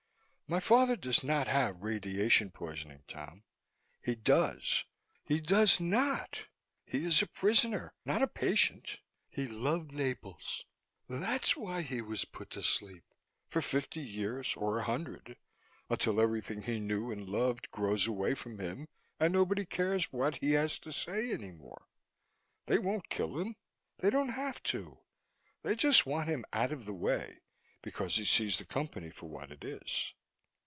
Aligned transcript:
"My 0.47 0.59
father 0.59 0.97
does 0.97 1.23
not 1.23 1.47
have 1.47 1.81
radiation 1.81 2.51
poisoning, 2.51 3.03
Tom." 3.07 3.45
"He 4.01 4.15
does." 4.15 4.83
"He 5.23 5.39
does 5.39 5.79
not! 5.79 6.39
He 6.85 7.05
is 7.05 7.21
a 7.21 7.25
prisoner, 7.27 7.93
not 8.03 8.21
a 8.21 8.27
patient. 8.27 8.97
He 9.29 9.47
loved 9.47 9.93
Naples. 9.93 10.65
That's 11.07 11.55
why 11.55 11.83
he 11.83 12.01
was 12.01 12.25
put 12.25 12.49
to 12.49 12.61
sleep 12.63 13.05
for 13.47 13.61
fifty 13.61 14.01
years, 14.01 14.53
or 14.57 14.77
a 14.77 14.83
hundred, 14.83 15.37
until 15.89 16.19
everything 16.19 16.61
he 16.63 16.81
knew 16.81 17.13
and 17.13 17.29
loved 17.29 17.71
grows 17.71 18.05
away 18.05 18.33
from 18.35 18.59
him 18.59 18.89
and 19.21 19.31
nobody 19.31 19.63
cares 19.65 20.11
what 20.11 20.35
he 20.39 20.51
has 20.51 20.77
to 20.79 20.91
say 20.91 21.31
any 21.31 21.51
more. 21.51 21.87
They 22.65 22.77
won't 22.77 23.07
kill 23.07 23.39
him 23.39 23.55
they 23.99 24.09
don't 24.09 24.33
have 24.33 24.61
to! 24.63 24.99
They 25.63 25.75
just 25.75 26.05
want 26.05 26.27
him 26.27 26.43
out 26.51 26.73
of 26.73 26.83
the 26.85 26.93
way, 26.93 27.39
because 27.81 28.17
he 28.17 28.25
sees 28.25 28.57
the 28.57 28.65
Company 28.65 29.09
for 29.11 29.27
what 29.29 29.49
it 29.49 29.63
is." 29.63 30.13